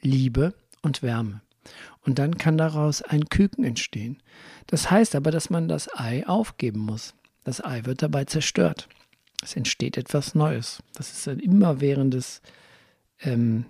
Liebe 0.00 0.54
und 0.82 1.02
Wärme. 1.02 1.40
Und 2.02 2.18
dann 2.18 2.38
kann 2.38 2.56
daraus 2.56 3.02
ein 3.02 3.26
Küken 3.28 3.64
entstehen. 3.64 4.22
Das 4.66 4.90
heißt 4.90 5.14
aber, 5.14 5.30
dass 5.30 5.50
man 5.50 5.68
das 5.68 5.88
Ei 5.94 6.26
aufgeben 6.26 6.80
muss. 6.80 7.14
Das 7.44 7.62
Ei 7.62 7.84
wird 7.84 8.02
dabei 8.02 8.24
zerstört. 8.24 8.88
Es 9.42 9.56
entsteht 9.56 9.96
etwas 9.96 10.34
Neues. 10.34 10.82
Das 10.94 11.12
ist 11.12 11.28
ein 11.28 11.40
immerwährendes, 11.40 12.42
ähm, 13.20 13.66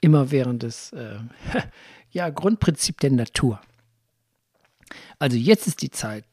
immerwährendes 0.00 0.92
äh, 0.92 1.18
ja, 2.10 2.30
Grundprinzip 2.30 3.00
der 3.00 3.10
Natur. 3.10 3.60
Also 5.18 5.36
jetzt 5.36 5.66
ist 5.66 5.82
die 5.82 5.90
Zeit, 5.90 6.24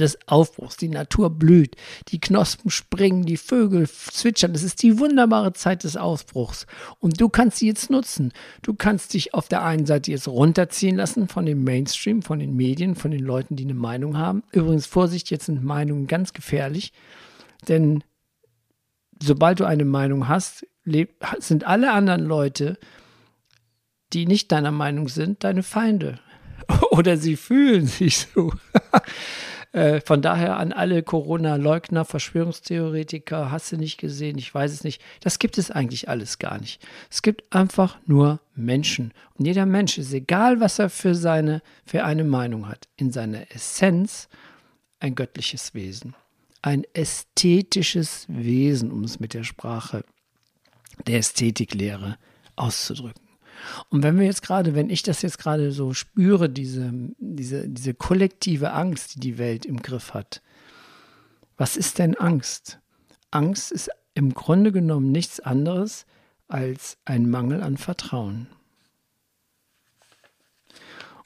des 0.00 0.18
Aufbruchs. 0.26 0.76
Die 0.76 0.88
Natur 0.88 1.30
blüht, 1.30 1.76
die 2.08 2.20
Knospen 2.20 2.70
springen, 2.70 3.24
die 3.24 3.36
Vögel 3.36 3.88
zwitschern. 3.88 4.54
Es 4.54 4.62
ist 4.62 4.82
die 4.82 4.98
wunderbare 4.98 5.52
Zeit 5.52 5.84
des 5.84 5.96
Aufbruchs. 5.96 6.66
Und 6.98 7.20
du 7.20 7.28
kannst 7.28 7.58
sie 7.58 7.66
jetzt 7.66 7.90
nutzen. 7.90 8.32
Du 8.62 8.74
kannst 8.74 9.14
dich 9.14 9.34
auf 9.34 9.48
der 9.48 9.62
einen 9.62 9.86
Seite 9.86 10.10
jetzt 10.10 10.28
runterziehen 10.28 10.96
lassen 10.96 11.28
von 11.28 11.46
dem 11.46 11.64
Mainstream, 11.64 12.22
von 12.22 12.38
den 12.38 12.56
Medien, 12.56 12.94
von 12.94 13.10
den 13.10 13.24
Leuten, 13.24 13.56
die 13.56 13.64
eine 13.64 13.74
Meinung 13.74 14.16
haben. 14.16 14.42
Übrigens, 14.52 14.86
Vorsicht, 14.86 15.30
jetzt 15.30 15.46
sind 15.46 15.62
Meinungen 15.62 16.06
ganz 16.06 16.32
gefährlich, 16.32 16.92
denn 17.68 18.02
sobald 19.22 19.60
du 19.60 19.64
eine 19.64 19.84
Meinung 19.84 20.28
hast, 20.28 20.66
sind 21.38 21.66
alle 21.66 21.92
anderen 21.92 22.24
Leute, 22.24 22.78
die 24.12 24.26
nicht 24.26 24.50
deiner 24.50 24.72
Meinung 24.72 25.08
sind, 25.08 25.44
deine 25.44 25.62
Feinde. 25.62 26.18
Oder 26.90 27.16
sie 27.16 27.36
fühlen 27.36 27.86
sich 27.86 28.26
so. 28.34 28.52
Äh, 29.72 30.00
von 30.00 30.20
daher 30.20 30.56
an 30.56 30.72
alle 30.72 31.02
Corona-Leugner, 31.02 32.04
Verschwörungstheoretiker, 32.04 33.52
hast 33.52 33.70
du 33.70 33.76
nicht 33.76 33.98
gesehen, 33.98 34.36
ich 34.36 34.52
weiß 34.52 34.72
es 34.72 34.84
nicht. 34.84 35.00
Das 35.20 35.38
gibt 35.38 35.58
es 35.58 35.70
eigentlich 35.70 36.08
alles 36.08 36.38
gar 36.38 36.60
nicht. 36.60 36.84
Es 37.08 37.22
gibt 37.22 37.54
einfach 37.54 37.98
nur 38.06 38.40
Menschen. 38.54 39.12
Und 39.38 39.46
jeder 39.46 39.66
Mensch 39.66 39.96
ist 39.98 40.12
egal, 40.12 40.60
was 40.60 40.78
er 40.80 40.90
für 40.90 41.14
seine, 41.14 41.62
für 41.84 42.04
eine 42.04 42.24
Meinung 42.24 42.68
hat. 42.68 42.88
In 42.96 43.12
seiner 43.12 43.50
Essenz 43.52 44.28
ein 44.98 45.14
göttliches 45.14 45.72
Wesen. 45.74 46.14
Ein 46.62 46.84
ästhetisches 46.92 48.26
Wesen, 48.28 48.90
um 48.90 49.04
es 49.04 49.20
mit 49.20 49.34
der 49.34 49.44
Sprache 49.44 50.04
der 51.06 51.18
Ästhetiklehre 51.18 52.18
auszudrücken. 52.56 53.29
Und 53.88 54.02
wenn 54.02 54.18
wir 54.18 54.26
jetzt 54.26 54.42
gerade, 54.42 54.74
wenn 54.74 54.90
ich 54.90 55.02
das 55.02 55.22
jetzt 55.22 55.38
gerade 55.38 55.72
so 55.72 55.92
spüre, 55.92 56.48
diese, 56.48 56.92
diese, 57.18 57.68
diese 57.68 57.94
kollektive 57.94 58.72
Angst, 58.72 59.16
die 59.16 59.20
die 59.20 59.38
Welt 59.38 59.66
im 59.66 59.82
Griff 59.82 60.14
hat, 60.14 60.42
was 61.56 61.76
ist 61.76 61.98
denn 61.98 62.16
Angst? 62.16 62.78
Angst 63.30 63.70
ist 63.70 63.90
im 64.14 64.34
Grunde 64.34 64.72
genommen 64.72 65.12
nichts 65.12 65.40
anderes 65.40 66.06
als 66.48 66.98
ein 67.04 67.30
Mangel 67.30 67.62
an 67.62 67.76
Vertrauen. 67.76 68.48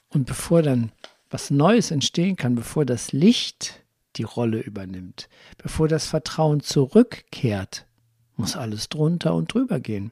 Und 0.09 0.25
bevor 0.25 0.61
dann 0.61 0.91
was 1.29 1.51
Neues 1.51 1.91
entstehen 1.91 2.35
kann, 2.35 2.55
bevor 2.55 2.85
das 2.85 3.11
Licht 3.11 3.83
die 4.15 4.23
Rolle 4.23 4.59
übernimmt, 4.59 5.27
bevor 5.57 5.87
das 5.87 6.05
Vertrauen 6.05 6.61
zurückkehrt, 6.61 7.85
muss 8.37 8.55
alles 8.55 8.89
drunter 8.89 9.33
und 9.33 9.53
drüber 9.53 9.79
gehen 9.79 10.11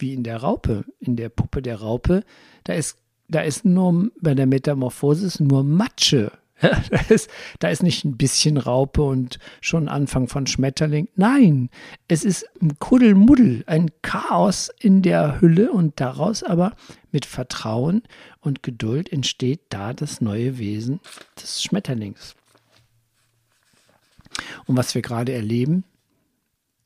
wie 0.00 0.14
in 0.14 0.22
der 0.22 0.38
Raupe, 0.38 0.84
in 0.98 1.16
der 1.16 1.28
Puppe 1.28 1.62
der 1.62 1.80
Raupe, 1.80 2.24
da 2.64 2.74
ist, 2.74 2.98
da 3.28 3.40
ist 3.40 3.64
nur 3.64 4.10
bei 4.20 4.34
der 4.34 4.46
Metamorphosis 4.46 5.40
nur 5.40 5.64
Matsche. 5.64 6.32
da, 6.60 7.00
ist, 7.08 7.30
da 7.58 7.68
ist 7.68 7.82
nicht 7.82 8.04
ein 8.04 8.18
bisschen 8.18 8.58
Raupe 8.58 9.02
und 9.02 9.38
schon 9.62 9.88
Anfang 9.88 10.28
von 10.28 10.46
Schmetterling. 10.46 11.08
Nein, 11.16 11.70
es 12.06 12.22
ist 12.22 12.44
ein 12.60 12.78
Kuddelmuddel, 12.78 13.64
ein 13.66 13.90
Chaos 14.02 14.70
in 14.78 15.00
der 15.00 15.40
Hülle 15.40 15.72
und 15.72 16.00
daraus 16.00 16.42
aber 16.42 16.76
mit 17.12 17.24
Vertrauen 17.24 18.02
und 18.40 18.62
Geduld 18.62 19.10
entsteht 19.10 19.60
da 19.70 19.94
das 19.94 20.20
neue 20.20 20.58
Wesen 20.58 21.00
des 21.40 21.62
Schmetterlings. 21.62 22.36
Und 24.66 24.76
was 24.76 24.94
wir 24.94 25.02
gerade 25.02 25.32
erleben, 25.32 25.84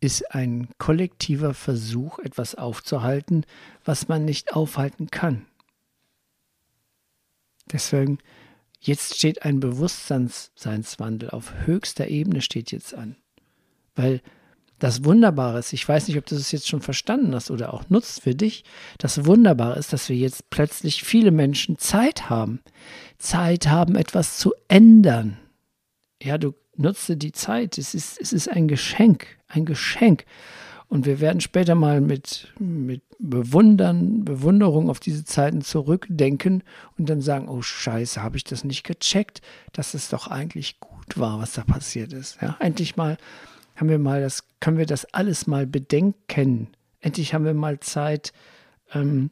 ist 0.04 0.34
ein 0.34 0.68
kollektiver 0.76 1.54
Versuch, 1.54 2.18
etwas 2.18 2.54
aufzuhalten, 2.54 3.46
was 3.86 4.06
man 4.06 4.26
nicht 4.26 4.52
aufhalten 4.52 5.10
kann. 5.10 5.46
Deswegen, 7.72 8.18
jetzt 8.80 9.16
steht 9.16 9.44
ein 9.44 9.60
Bewusstseinswandel 9.60 11.30
auf 11.30 11.54
höchster 11.64 12.08
Ebene 12.08 12.42
steht 12.42 12.70
jetzt 12.70 12.94
an. 12.94 13.16
Weil 13.94 14.20
das 14.78 15.04
Wunderbare 15.04 15.58
ist, 15.58 15.72
ich 15.72 15.88
weiß 15.88 16.08
nicht, 16.08 16.18
ob 16.18 16.26
du 16.26 16.34
es 16.34 16.52
jetzt 16.52 16.68
schon 16.68 16.82
verstanden 16.82 17.34
hast 17.34 17.50
oder 17.50 17.72
auch 17.72 17.88
nutzt 17.88 18.20
für 18.20 18.34
dich, 18.34 18.64
das 18.98 19.24
Wunderbare 19.24 19.78
ist, 19.78 19.94
dass 19.94 20.10
wir 20.10 20.16
jetzt 20.16 20.50
plötzlich 20.50 21.02
viele 21.02 21.30
Menschen 21.30 21.78
Zeit 21.78 22.28
haben. 22.28 22.60
Zeit 23.16 23.68
haben, 23.68 23.96
etwas 23.96 24.36
zu 24.36 24.52
ändern. 24.68 25.38
Ja, 26.22 26.36
du 26.36 26.52
nutze 26.76 27.16
die 27.16 27.32
Zeit. 27.32 27.78
Es 27.78 27.94
ist, 27.94 28.20
es 28.20 28.32
ist 28.32 28.48
ein 28.48 28.68
Geschenk, 28.68 29.26
ein 29.48 29.64
Geschenk. 29.64 30.24
Und 30.88 31.06
wir 31.06 31.20
werden 31.20 31.40
später 31.40 31.74
mal 31.74 32.00
mit, 32.00 32.52
mit 32.58 33.02
Bewundern, 33.18 34.24
Bewunderung 34.24 34.90
auf 34.90 35.00
diese 35.00 35.24
Zeiten 35.24 35.62
zurückdenken 35.62 36.62
und 36.98 37.08
dann 37.08 37.20
sagen, 37.20 37.48
oh 37.48 37.62
Scheiße, 37.62 38.22
habe 38.22 38.36
ich 38.36 38.44
das 38.44 38.64
nicht 38.64 38.84
gecheckt, 38.84 39.40
dass 39.72 39.94
es 39.94 40.08
doch 40.08 40.28
eigentlich 40.28 40.78
gut 40.80 41.18
war, 41.18 41.40
was 41.40 41.54
da 41.54 41.64
passiert 41.64 42.12
ist. 42.12 42.38
Ja, 42.40 42.56
endlich 42.60 42.96
mal 42.96 43.16
haben 43.76 43.88
wir 43.88 43.98
mal 43.98 44.20
das, 44.20 44.44
können 44.60 44.78
wir 44.78 44.86
das 44.86 45.04
alles 45.12 45.46
mal 45.46 45.66
bedenken. 45.66 46.68
Endlich 47.00 47.34
haben 47.34 47.44
wir 47.44 47.54
mal 47.54 47.80
Zeit, 47.80 48.32
ähm, 48.92 49.30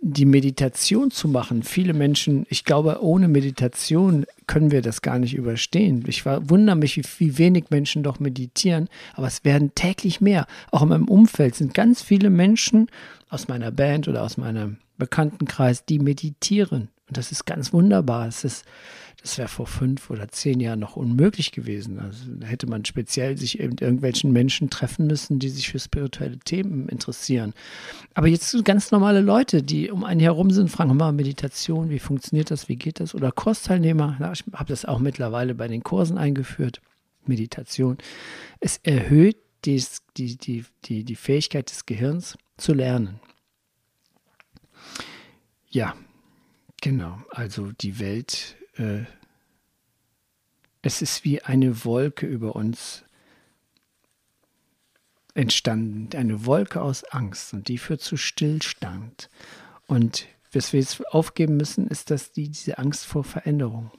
die 0.00 0.24
Meditation 0.24 1.10
zu 1.10 1.28
machen. 1.28 1.62
Viele 1.62 1.92
Menschen, 1.92 2.46
ich 2.48 2.64
glaube, 2.64 3.02
ohne 3.02 3.28
Meditation 3.28 4.26
können 4.46 4.70
wir 4.70 4.82
das 4.82 5.02
gar 5.02 5.18
nicht 5.18 5.34
überstehen. 5.34 6.04
Ich 6.06 6.24
wundere 6.24 6.76
mich, 6.76 6.96
wie, 6.96 7.04
wie, 7.18 7.38
wenig 7.38 7.66
Menschen 7.70 8.02
doch 8.02 8.20
meditieren, 8.20 8.88
aber 9.14 9.26
es 9.26 9.44
werden 9.44 9.74
täglich 9.74 10.20
mehr. 10.20 10.46
Auch 10.70 10.82
in 10.82 10.88
meinem 10.88 11.08
Umfeld 11.08 11.54
sind 11.54 11.74
ganz 11.74 12.02
viele 12.02 12.30
Menschen 12.30 12.88
aus 13.28 13.48
meiner 13.48 13.70
Band 13.70 14.08
oder 14.08 14.22
aus 14.22 14.36
meinem 14.36 14.78
Bekanntenkreis, 14.96 15.84
die 15.84 15.98
meditieren. 15.98 16.88
Und 17.08 17.16
das 17.16 17.32
ist 17.32 17.46
ganz 17.46 17.72
wunderbar. 17.72 18.28
Es 18.28 18.44
ist, 18.44 18.64
das 19.20 19.38
wäre 19.38 19.48
vor 19.48 19.66
fünf 19.66 20.10
oder 20.10 20.28
zehn 20.28 20.60
Jahren 20.60 20.78
noch 20.78 20.96
unmöglich 20.96 21.52
gewesen. 21.52 21.98
Also 21.98 22.24
hätte 22.44 22.66
man 22.66 22.84
speziell 22.84 23.36
sich 23.36 23.58
mit 23.58 23.80
irgendwelchen 23.80 24.30
Menschen 24.30 24.70
treffen 24.70 25.06
müssen, 25.06 25.38
die 25.38 25.48
sich 25.48 25.70
für 25.70 25.78
spirituelle 25.78 26.38
Themen 26.38 26.88
interessieren. 26.88 27.54
Aber 28.14 28.28
jetzt 28.28 28.64
ganz 28.64 28.90
normale 28.90 29.22
Leute, 29.22 29.62
die 29.62 29.90
um 29.90 30.04
einen 30.04 30.20
herum 30.20 30.50
sind, 30.50 30.70
fragen 30.70 30.96
mal 30.96 31.12
Meditation, 31.12 31.90
wie 31.90 31.98
funktioniert 31.98 32.50
das, 32.50 32.68
wie 32.68 32.76
geht 32.76 33.00
das? 33.00 33.14
Oder 33.14 33.32
Kursteilnehmer, 33.32 34.16
na, 34.18 34.32
ich 34.32 34.44
habe 34.52 34.68
das 34.68 34.84
auch 34.84 34.98
mittlerweile 34.98 35.54
bei 35.54 35.66
den 35.66 35.82
Kursen 35.82 36.18
eingeführt. 36.18 36.80
Meditation. 37.24 37.98
Es 38.60 38.78
erhöht 38.82 39.36
die, 39.64 39.82
die, 40.16 40.36
die, 40.36 40.64
die, 40.84 41.04
die 41.04 41.16
Fähigkeit 41.16 41.70
des 41.70 41.86
Gehirns 41.86 42.38
zu 42.56 42.72
lernen. 42.74 43.20
Ja, 45.70 45.94
Genau, 46.80 47.18
also 47.30 47.72
die 47.72 47.98
Welt, 47.98 48.56
äh, 48.76 49.04
es 50.82 51.02
ist 51.02 51.24
wie 51.24 51.42
eine 51.42 51.84
Wolke 51.84 52.26
über 52.26 52.54
uns 52.54 53.04
entstanden, 55.34 56.16
eine 56.16 56.46
Wolke 56.46 56.80
aus 56.80 57.04
Angst 57.04 57.52
und 57.52 57.68
die 57.68 57.78
führt 57.78 58.00
zu 58.00 58.16
Stillstand. 58.16 59.28
Und 59.86 60.26
was 60.52 60.72
wir 60.72 60.80
jetzt 60.80 61.06
aufgeben 61.08 61.56
müssen, 61.56 61.88
ist, 61.88 62.10
dass 62.10 62.32
die, 62.32 62.48
diese 62.48 62.78
Angst 62.78 63.06
vor 63.06 63.24
Veränderung. 63.24 63.90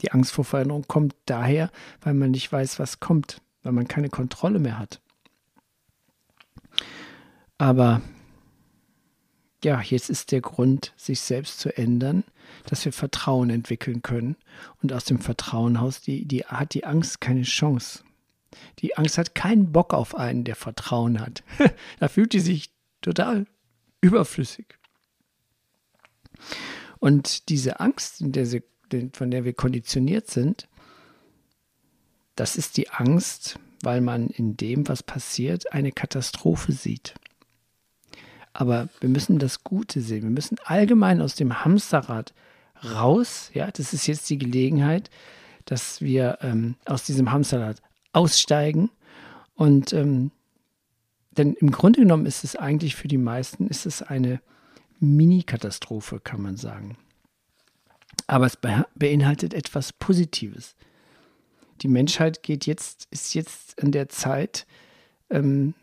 Die 0.00 0.12
Angst 0.12 0.32
vor 0.32 0.44
Veränderung 0.44 0.86
kommt 0.86 1.14
daher, 1.26 1.70
weil 2.00 2.14
man 2.14 2.30
nicht 2.30 2.50
weiß, 2.50 2.78
was 2.78 3.00
kommt, 3.00 3.40
weil 3.62 3.72
man 3.72 3.88
keine 3.88 4.08
Kontrolle 4.08 4.58
mehr 4.58 4.78
hat. 4.78 5.00
Aber 7.58 8.00
ja, 9.64 9.80
jetzt 9.80 10.08
ist 10.08 10.30
der 10.30 10.40
Grund, 10.40 10.92
sich 10.96 11.20
selbst 11.20 11.58
zu 11.58 11.76
ändern, 11.76 12.24
dass 12.66 12.84
wir 12.84 12.92
Vertrauen 12.92 13.50
entwickeln 13.50 14.02
können. 14.02 14.36
Und 14.82 14.92
aus 14.92 15.04
dem 15.04 15.18
Vertrauen 15.18 15.78
heraus 15.78 16.00
die, 16.00 16.26
die, 16.26 16.44
hat 16.44 16.74
die 16.74 16.84
Angst 16.84 17.20
keine 17.20 17.42
Chance. 17.42 18.04
Die 18.78 18.96
Angst 18.96 19.18
hat 19.18 19.34
keinen 19.34 19.72
Bock 19.72 19.94
auf 19.94 20.14
einen, 20.14 20.44
der 20.44 20.56
Vertrauen 20.56 21.20
hat. 21.20 21.42
da 22.00 22.08
fühlt 22.08 22.32
sie 22.32 22.40
sich 22.40 22.70
total 23.00 23.46
überflüssig. 24.00 24.78
Und 27.00 27.48
diese 27.48 27.80
Angst, 27.80 28.16
der 28.20 28.46
sie, 28.46 28.62
von 29.12 29.30
der 29.30 29.44
wir 29.44 29.52
konditioniert 29.52 30.30
sind, 30.30 30.68
das 32.36 32.56
ist 32.56 32.76
die 32.76 32.90
Angst, 32.90 33.58
weil 33.82 34.00
man 34.00 34.28
in 34.28 34.56
dem, 34.56 34.88
was 34.88 35.02
passiert, 35.02 35.72
eine 35.72 35.92
Katastrophe 35.92 36.72
sieht. 36.72 37.14
Aber 38.60 38.88
wir 38.98 39.08
müssen 39.08 39.38
das 39.38 39.62
Gute 39.62 40.00
sehen. 40.00 40.24
Wir 40.24 40.30
müssen 40.30 40.56
allgemein 40.64 41.20
aus 41.20 41.36
dem 41.36 41.64
Hamsterrad 41.64 42.34
raus. 42.82 43.52
Ja, 43.54 43.70
das 43.70 43.92
ist 43.92 44.08
jetzt 44.08 44.28
die 44.30 44.36
Gelegenheit, 44.36 45.10
dass 45.64 46.00
wir 46.00 46.38
ähm, 46.40 46.74
aus 46.84 47.04
diesem 47.04 47.30
Hamsterrad 47.30 47.80
aussteigen. 48.12 48.90
Und 49.54 49.92
ähm, 49.92 50.32
denn 51.30 51.54
im 51.54 51.70
Grunde 51.70 52.00
genommen 52.00 52.26
ist 52.26 52.42
es 52.42 52.56
eigentlich 52.56 52.96
für 52.96 53.06
die 53.06 53.16
meisten 53.16 53.68
ist 53.68 53.86
es 53.86 54.02
eine 54.02 54.40
Mini-Katastrophe, 54.98 56.18
kann 56.18 56.42
man 56.42 56.56
sagen. 56.56 56.98
Aber 58.26 58.46
es 58.46 58.58
beinhaltet 58.96 59.54
etwas 59.54 59.92
Positives. 59.92 60.74
Die 61.82 61.88
Menschheit 61.88 62.42
geht 62.42 62.66
jetzt, 62.66 63.06
ist 63.12 63.34
jetzt 63.34 63.80
in 63.80 63.92
der 63.92 64.08
Zeit, 64.08 64.66
ähm, 65.30 65.74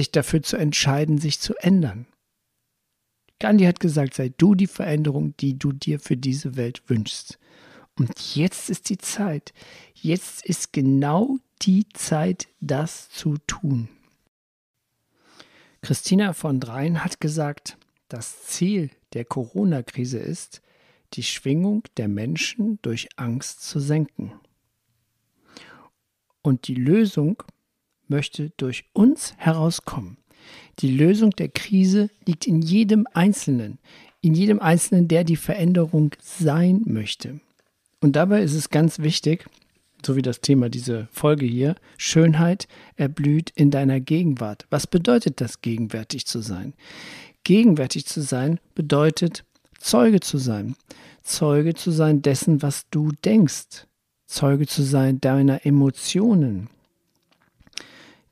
sich 0.00 0.10
dafür 0.10 0.42
zu 0.42 0.56
entscheiden, 0.56 1.18
sich 1.18 1.40
zu 1.40 1.54
ändern. 1.56 2.06
Gandhi 3.38 3.66
hat 3.66 3.80
gesagt, 3.80 4.14
sei 4.14 4.30
du 4.34 4.54
die 4.54 4.66
Veränderung, 4.66 5.36
die 5.36 5.58
du 5.58 5.72
dir 5.72 6.00
für 6.00 6.16
diese 6.16 6.56
Welt 6.56 6.82
wünschst. 6.88 7.38
Und 7.98 8.34
jetzt 8.34 8.70
ist 8.70 8.88
die 8.88 8.96
Zeit. 8.96 9.52
Jetzt 9.94 10.44
ist 10.46 10.72
genau 10.72 11.36
die 11.60 11.86
Zeit, 11.92 12.48
das 12.60 13.10
zu 13.10 13.36
tun. 13.46 13.90
Christina 15.82 16.32
von 16.32 16.60
Dreien 16.60 17.04
hat 17.04 17.20
gesagt, 17.20 17.76
das 18.08 18.44
Ziel 18.44 18.90
der 19.12 19.26
Corona-Krise 19.26 20.18
ist, 20.18 20.62
die 21.12 21.22
Schwingung 21.22 21.82
der 21.98 22.08
Menschen 22.08 22.78
durch 22.80 23.08
Angst 23.16 23.62
zu 23.62 23.80
senken. 23.80 24.32
Und 26.40 26.68
die 26.68 26.74
Lösung 26.74 27.42
möchte 28.10 28.52
durch 28.56 28.84
uns 28.92 29.34
herauskommen. 29.38 30.18
Die 30.80 30.90
Lösung 30.90 31.30
der 31.30 31.48
Krise 31.48 32.10
liegt 32.26 32.46
in 32.46 32.62
jedem 32.62 33.06
Einzelnen, 33.12 33.78
in 34.20 34.34
jedem 34.34 34.60
Einzelnen, 34.60 35.08
der 35.08 35.24
die 35.24 35.36
Veränderung 35.36 36.14
sein 36.20 36.82
möchte. 36.84 37.40
Und 38.00 38.16
dabei 38.16 38.42
ist 38.42 38.54
es 38.54 38.70
ganz 38.70 38.98
wichtig, 38.98 39.46
so 40.04 40.16
wie 40.16 40.22
das 40.22 40.40
Thema 40.40 40.70
dieser 40.70 41.08
Folge 41.12 41.44
hier, 41.44 41.76
Schönheit 41.98 42.68
erblüht 42.96 43.52
in 43.54 43.70
deiner 43.70 44.00
Gegenwart. 44.00 44.66
Was 44.70 44.86
bedeutet 44.86 45.40
das, 45.40 45.60
gegenwärtig 45.60 46.26
zu 46.26 46.40
sein? 46.40 46.74
Gegenwärtig 47.44 48.06
zu 48.06 48.22
sein 48.22 48.60
bedeutet, 48.74 49.44
Zeuge 49.78 50.20
zu 50.20 50.38
sein. 50.38 50.74
Zeuge 51.22 51.74
zu 51.74 51.90
sein 51.90 52.22
dessen, 52.22 52.62
was 52.62 52.86
du 52.90 53.12
denkst. 53.24 53.86
Zeuge 54.26 54.66
zu 54.66 54.82
sein 54.82 55.20
deiner 55.20 55.66
Emotionen. 55.66 56.68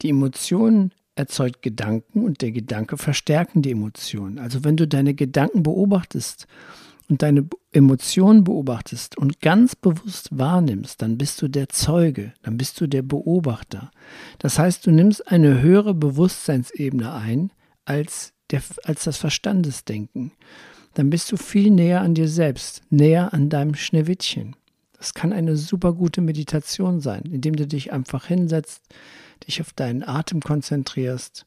Die 0.02 0.10
Emotionen 0.10 0.92
erzeugt 1.16 1.62
Gedanken 1.62 2.24
und 2.24 2.40
der 2.40 2.52
Gedanke 2.52 2.96
verstärken 2.96 3.62
die 3.62 3.72
Emotionen. 3.72 4.38
Also 4.38 4.64
wenn 4.64 4.76
du 4.76 4.86
deine 4.86 5.14
Gedanken 5.14 5.62
beobachtest 5.64 6.46
und 7.08 7.22
deine 7.22 7.48
Emotionen 7.72 8.44
beobachtest 8.44 9.18
und 9.18 9.40
ganz 9.40 9.74
bewusst 9.74 10.28
wahrnimmst, 10.30 11.02
dann 11.02 11.18
bist 11.18 11.42
du 11.42 11.48
der 11.48 11.68
Zeuge, 11.68 12.32
dann 12.42 12.56
bist 12.56 12.80
du 12.80 12.86
der 12.86 13.02
Beobachter. 13.02 13.90
Das 14.38 14.58
heißt, 14.58 14.86
du 14.86 14.92
nimmst 14.92 15.26
eine 15.26 15.60
höhere 15.60 15.94
Bewusstseinsebene 15.94 17.12
ein 17.12 17.50
als, 17.84 18.32
der, 18.50 18.62
als 18.84 19.04
das 19.04 19.16
Verstandesdenken. 19.16 20.32
Dann 20.94 21.10
bist 21.10 21.32
du 21.32 21.36
viel 21.36 21.70
näher 21.70 22.00
an 22.00 22.14
dir 22.14 22.28
selbst, 22.28 22.82
näher 22.90 23.34
an 23.34 23.48
deinem 23.48 23.74
Schneewittchen. 23.74 24.54
Das 24.98 25.14
kann 25.14 25.32
eine 25.32 25.56
super 25.56 25.92
gute 25.92 26.20
Meditation 26.20 27.00
sein, 27.00 27.22
indem 27.22 27.54
du 27.56 27.66
dich 27.66 27.92
einfach 27.92 28.26
hinsetzt, 28.26 28.82
dich 29.46 29.60
auf 29.60 29.72
deinen 29.72 30.02
Atem 30.02 30.40
konzentrierst 30.40 31.46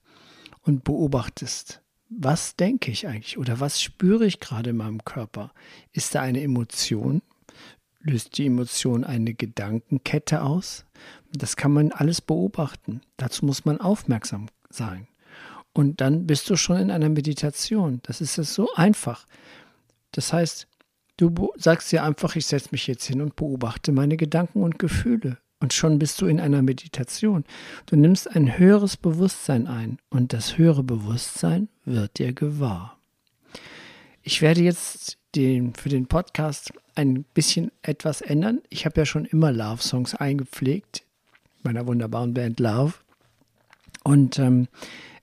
und 0.61 0.83
beobachtest. 0.83 1.81
Was 2.09 2.55
denke 2.55 2.91
ich 2.91 3.07
eigentlich 3.07 3.37
oder 3.37 3.59
was 3.59 3.81
spüre 3.81 4.25
ich 4.25 4.39
gerade 4.39 4.71
in 4.71 4.77
meinem 4.77 5.03
Körper? 5.03 5.51
Ist 5.91 6.15
da 6.15 6.21
eine 6.21 6.41
Emotion? 6.41 7.21
Löst 7.99 8.37
die 8.37 8.47
Emotion 8.47 9.03
eine 9.03 9.33
Gedankenkette 9.33 10.41
aus? 10.41 10.85
Das 11.33 11.55
kann 11.55 11.71
man 11.71 11.91
alles 11.91 12.21
beobachten. 12.21 13.01
Dazu 13.17 13.45
muss 13.45 13.65
man 13.65 13.79
aufmerksam 13.79 14.47
sein. 14.69 15.07
Und 15.73 16.01
dann 16.01 16.27
bist 16.27 16.49
du 16.49 16.55
schon 16.55 16.77
in 16.77 16.91
einer 16.91 17.09
Meditation. 17.09 18.01
Das 18.03 18.19
ist 18.19 18.37
es 18.37 18.53
so 18.53 18.73
einfach. 18.75 19.25
Das 20.11 20.33
heißt, 20.33 20.67
du 21.21 21.53
sagst 21.55 21.91
dir 21.91 22.03
einfach, 22.03 22.35
ich 22.35 22.47
setze 22.47 22.69
mich 22.71 22.87
jetzt 22.87 23.05
hin 23.05 23.21
und 23.21 23.35
beobachte 23.35 23.91
meine 23.91 24.17
Gedanken 24.17 24.63
und 24.63 24.79
Gefühle. 24.79 25.37
Und 25.59 25.73
schon 25.73 25.99
bist 25.99 26.19
du 26.19 26.25
in 26.25 26.39
einer 26.39 26.63
Meditation. 26.63 27.45
Du 27.85 27.95
nimmst 27.95 28.35
ein 28.35 28.57
höheres 28.57 28.97
Bewusstsein 28.97 29.67
ein 29.67 29.99
und 30.09 30.33
das 30.33 30.57
höhere 30.57 30.81
Bewusstsein 30.81 31.69
wird 31.85 32.17
dir 32.17 32.33
gewahr. 32.33 32.97
Ich 34.23 34.41
werde 34.41 34.61
jetzt 34.61 35.19
den, 35.35 35.75
für 35.75 35.89
den 35.89 36.07
Podcast 36.07 36.73
ein 36.95 37.23
bisschen 37.35 37.71
etwas 37.83 38.21
ändern. 38.21 38.59
Ich 38.69 38.85
habe 38.85 38.99
ja 38.99 39.05
schon 39.05 39.25
immer 39.25 39.51
Love-Songs 39.51 40.15
eingepflegt, 40.15 41.03
meiner 41.61 41.85
wunderbaren 41.85 42.33
Band 42.33 42.59
Love. 42.59 42.93
Und 44.03 44.39
ähm, 44.39 44.67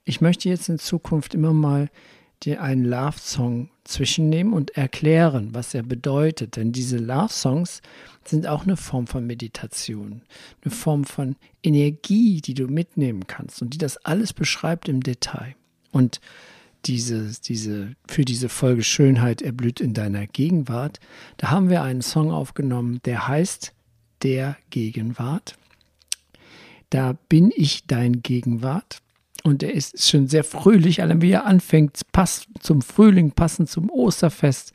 ich 0.05 0.21
möchte 0.21 0.47
jetzt 0.47 0.69
in 0.69 0.79
Zukunft 0.79 1.33
immer 1.33 1.51
mal 1.51 1.89
dir 2.43 2.61
einen 2.61 2.85
Love-Song 2.85 3.69
zwischennehmen 3.83 4.53
und 4.53 4.77
erklären, 4.77 5.49
was 5.53 5.73
er 5.73 5.83
bedeutet. 5.83 6.55
Denn 6.55 6.71
diese 6.71 6.97
Love-Songs 6.97 7.81
sind 8.23 8.47
auch 8.47 8.63
eine 8.63 8.77
Form 8.77 9.07
von 9.07 9.25
Meditation, 9.25 10.21
eine 10.63 10.71
Form 10.71 11.03
von 11.03 11.35
Energie, 11.63 12.41
die 12.41 12.53
du 12.53 12.67
mitnehmen 12.67 13.27
kannst 13.27 13.61
und 13.61 13.73
die 13.73 13.77
das 13.77 13.97
alles 14.05 14.33
beschreibt 14.33 14.87
im 14.87 15.01
Detail. 15.01 15.55
Und 15.91 16.21
diese, 16.85 17.31
diese, 17.43 17.95
für 18.07 18.23
diese 18.23 18.47
Folge 18.47 18.83
Schönheit 18.83 19.41
erblüht 19.41 19.81
in 19.81 19.93
deiner 19.93 20.27
Gegenwart, 20.27 20.99
da 21.37 21.51
haben 21.51 21.69
wir 21.69 21.81
einen 21.83 22.01
Song 22.01 22.31
aufgenommen, 22.31 22.99
der 23.05 23.27
heißt 23.27 23.73
Der 24.23 24.57
Gegenwart. 24.69 25.57
Da 26.89 27.13
bin 27.27 27.51
ich 27.55 27.85
dein 27.85 28.21
Gegenwart. 28.21 29.01
Und 29.43 29.63
er 29.63 29.73
ist 29.73 30.09
schon 30.09 30.27
sehr 30.27 30.43
fröhlich, 30.43 31.01
allein 31.01 31.21
wie 31.21 31.31
er 31.31 31.45
anfängt, 31.45 32.01
passt 32.11 32.47
zum 32.59 32.81
Frühling, 32.81 33.31
passend 33.31 33.69
zum 33.69 33.89
Osterfest. 33.89 34.73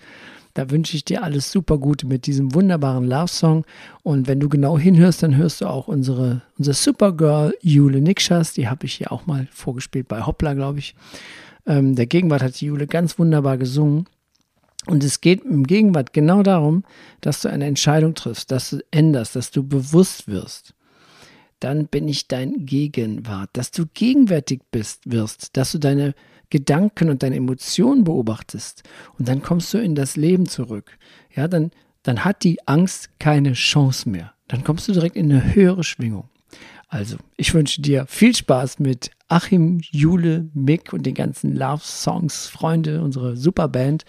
Da 0.54 0.70
wünsche 0.70 0.96
ich 0.96 1.04
dir 1.04 1.24
alles 1.24 1.50
super 1.50 1.78
Gute 1.78 2.06
mit 2.06 2.26
diesem 2.26 2.54
wunderbaren 2.54 3.04
Love-Song. 3.04 3.64
Und 4.04 4.28
wenn 4.28 4.38
du 4.38 4.48
genau 4.48 4.78
hinhörst, 4.78 5.22
dann 5.22 5.36
hörst 5.36 5.60
du 5.60 5.66
auch 5.66 5.88
unsere, 5.88 6.42
unsere 6.56 6.74
Supergirl 6.74 7.54
Jule 7.60 8.00
Nikschas. 8.00 8.52
Die 8.52 8.68
habe 8.68 8.86
ich 8.86 8.94
hier 8.94 9.10
auch 9.10 9.26
mal 9.26 9.48
vorgespielt 9.50 10.06
bei 10.06 10.22
Hoppla, 10.24 10.54
glaube 10.54 10.78
ich. 10.78 10.94
Ähm, 11.66 11.96
der 11.96 12.06
Gegenwart 12.06 12.42
hat 12.42 12.60
die 12.60 12.66
Jule 12.66 12.86
ganz 12.86 13.18
wunderbar 13.18 13.58
gesungen. 13.58 14.06
Und 14.86 15.02
es 15.02 15.20
geht 15.20 15.44
im 15.44 15.64
Gegenwart 15.64 16.12
genau 16.12 16.42
darum, 16.42 16.84
dass 17.20 17.40
du 17.40 17.48
eine 17.48 17.64
Entscheidung 17.64 18.14
triffst, 18.14 18.50
dass 18.50 18.70
du 18.70 18.84
änderst, 18.90 19.34
dass 19.34 19.50
du 19.50 19.66
bewusst 19.66 20.28
wirst 20.28 20.74
dann 21.60 21.86
bin 21.86 22.08
ich 22.08 22.28
dein 22.28 22.66
Gegenwart, 22.66 23.50
dass 23.52 23.70
du 23.70 23.84
gegenwärtig 23.92 24.60
bist, 24.70 25.10
wirst, 25.10 25.56
dass 25.56 25.72
du 25.72 25.78
deine 25.78 26.14
Gedanken 26.50 27.10
und 27.10 27.22
deine 27.22 27.36
Emotionen 27.36 28.04
beobachtest 28.04 28.82
und 29.18 29.28
dann 29.28 29.42
kommst 29.42 29.72
du 29.74 29.78
in 29.78 29.94
das 29.94 30.16
Leben 30.16 30.46
zurück. 30.46 30.98
Ja, 31.34 31.48
dann, 31.48 31.70
dann 32.02 32.24
hat 32.24 32.44
die 32.44 32.66
Angst 32.68 33.10
keine 33.18 33.54
Chance 33.54 34.08
mehr. 34.08 34.34
Dann 34.48 34.62
kommst 34.62 34.86
du 34.88 34.92
direkt 34.92 35.16
in 35.16 35.32
eine 35.32 35.54
höhere 35.54 35.84
Schwingung. 35.84 36.28
Also, 36.88 37.16
ich 37.36 37.52
wünsche 37.54 37.82
dir 37.82 38.06
viel 38.06 38.36
Spaß 38.36 38.78
mit 38.78 39.10
Achim, 39.26 39.80
Jule, 39.90 40.48
Mick 40.54 40.92
und 40.92 41.04
den 41.06 41.14
ganzen 41.14 41.56
Love 41.56 41.82
Songs, 41.82 42.46
Freunde, 42.46 43.02
unsere 43.02 43.36
Superband 43.36 44.04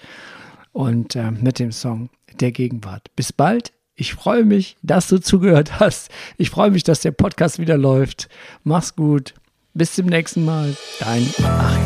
und 0.71 1.15
äh, 1.15 1.31
mit 1.31 1.57
dem 1.57 1.71
Song 1.71 2.09
der 2.39 2.51
Gegenwart. 2.51 3.07
Bis 3.15 3.33
bald. 3.33 3.71
Ich 3.97 4.13
freue 4.13 4.43
mich, 4.43 4.75
dass 4.83 5.07
du 5.07 5.19
zugehört 5.19 5.79
hast. 5.79 6.09
Ich 6.37 6.49
freue 6.49 6.69
mich, 6.69 6.83
dass 6.83 6.99
der 6.99 7.11
Podcast 7.11 7.59
wieder 7.59 7.77
läuft. 7.77 8.27
Mach's 8.63 8.95
gut. 8.95 9.33
Bis 9.73 9.95
zum 9.95 10.07
nächsten 10.07 10.43
Mal. 10.43 10.75
Dein 10.99 11.29
Achim. 11.43 11.81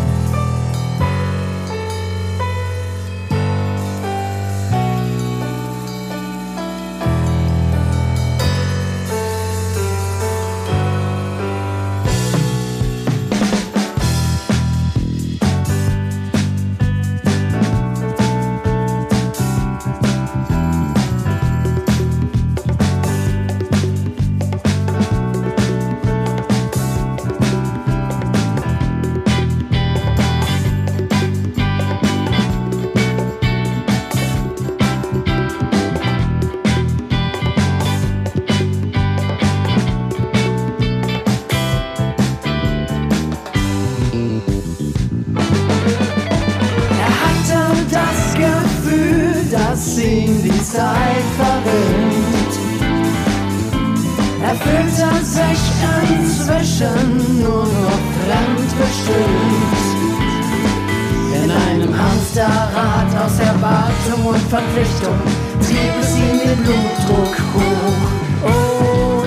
Verpflichtung 64.99 65.17
trieb 65.61 65.93
es 66.01 66.13
den 66.15 66.63
Blutdruck 66.63 67.35
hoch. 67.53 68.01
Oh 68.43 69.23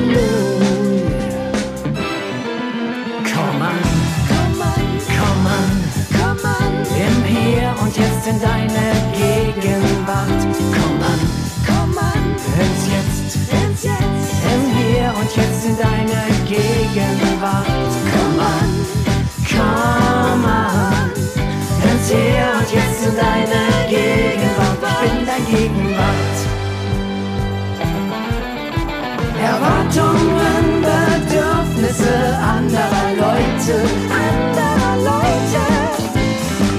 komm 3.24 3.62
an, 3.62 3.80
komm 4.28 5.46
an, 5.46 5.64
komm 6.10 6.44
an, 6.44 6.72
im 6.96 7.16
Hier 7.24 7.74
und 7.82 7.96
Jetzt 7.96 8.26
in 8.26 8.38
deine 8.40 8.86
Gegenwart. 9.16 10.42
Komm 10.74 11.02
an, 11.02 11.20
komm 11.66 11.98
an, 11.98 12.22
ins 12.60 12.82
Jetzt, 12.92 13.36
ins 13.50 13.82
Jetzt, 13.82 14.30
im 14.52 14.62
Hier 14.76 15.08
und 15.18 15.30
Jetzt 15.36 15.64
in 15.66 15.76
deine 15.76 16.20
Gegenwart. 16.46 17.66
Komm 18.12 18.38
an, 18.40 18.70
komm 19.48 20.44
an, 20.44 21.10
ins 21.82 22.08
Hier 22.08 22.48
und 22.58 22.68
Jetzt 22.72 23.06
in 23.06 23.16
deine 23.16 23.51
Leben 25.72 25.90
macht. 25.92 26.38
Erwartungen, 29.42 30.64
Bedürfnisse 30.82 32.14
anderer 32.38 33.08
Leute, 33.16 33.74
anderer 34.28 34.96
Leute. 34.98 35.64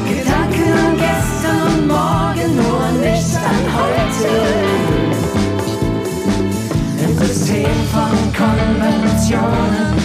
Gedanken 0.08 0.98
gestern, 0.98 1.88
morgen, 1.88 2.56
nur 2.56 2.86
nicht 3.02 3.36
an 3.36 3.64
heute. 3.78 4.32
Im 7.04 7.18
System 7.18 7.76
von 7.92 8.14
Konventionen. 8.34 10.03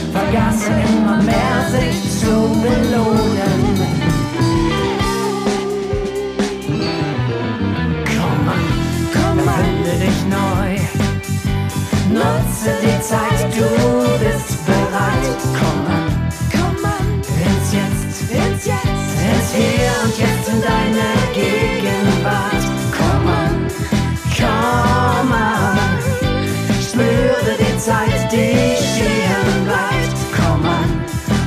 dich 28.31 28.79
stehen 28.79 29.65
bleibt. 29.65 30.17
Komm 30.37 30.65
an 30.67 30.91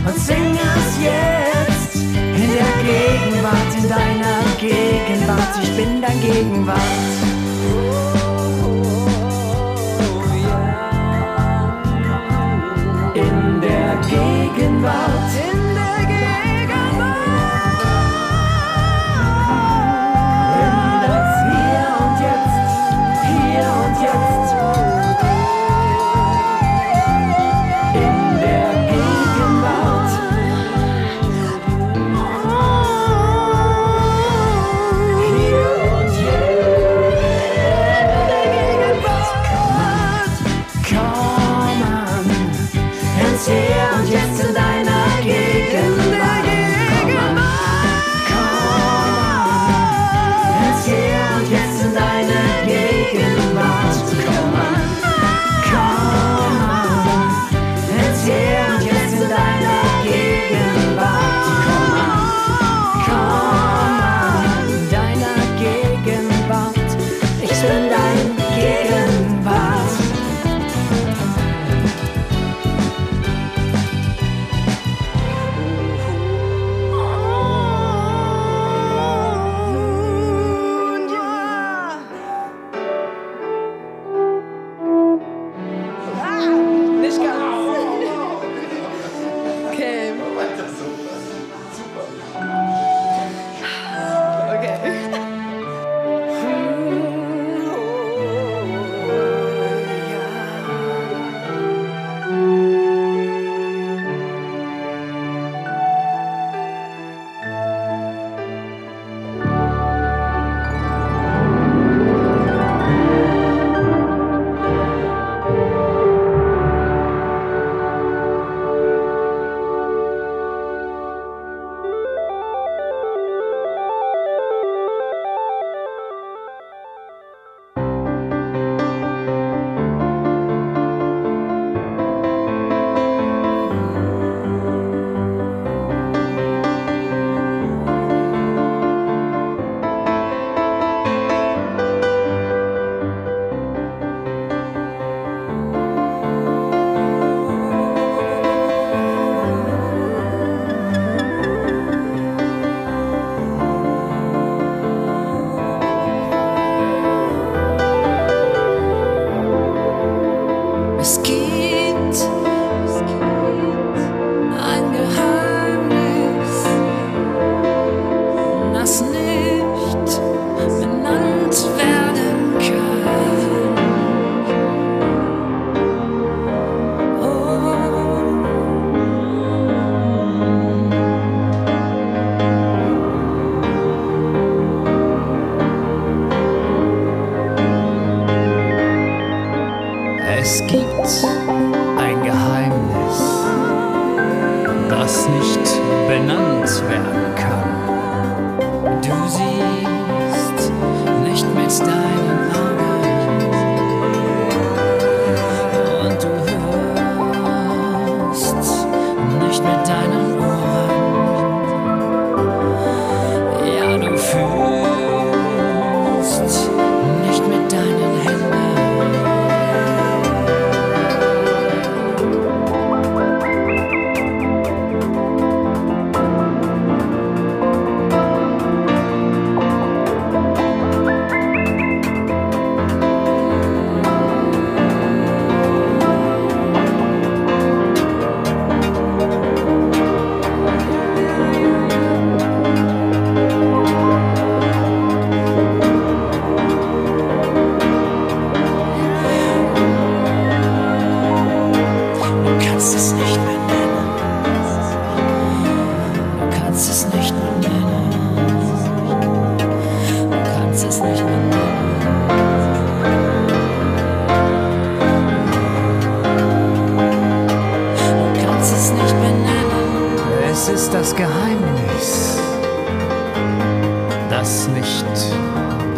und 0.06 0.17
sing 0.20 0.58
es 0.76 0.89
jetzt 1.02 1.96
in 1.96 2.52
der 2.60 2.74
Gegenwart, 2.89 3.72
in 3.78 3.88
deiner 3.89 4.41
Gegenwart. 4.60 5.54
Ich 5.62 5.76
bin 5.76 6.02
dein 6.02 6.20
Gegenwart. 6.22 6.80
In 13.13 13.62
der 13.62 13.98
Gegenwart. 14.10 15.21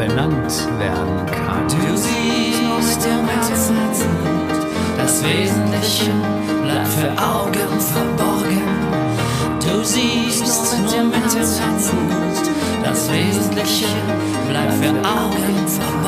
Benannt 0.07 0.67
werden 0.79 1.25
kann? 1.27 1.67
Du 1.67 1.97
siehst 1.97 3.05
im 3.05 3.27
Herzen, 3.27 3.77
das 4.97 5.23
Wesentliche 5.23 6.11
bleibt 6.63 6.87
für 6.87 7.11
Augen 7.11 7.79
verborgen. 7.79 8.61
Du 9.59 9.83
siehst 9.83 10.41
nur 10.41 10.73
mit 10.81 10.93
dem 10.93 11.11
Herzen, 11.11 11.63
das 12.83 13.11
Wesentliche 13.11 13.87
bleibt 14.49 14.73
für 14.73 14.93
Augen 15.07 15.67
verborgen, 15.67 16.02